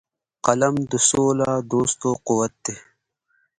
[0.45, 2.75] قلم د سولهدوستو قوت دی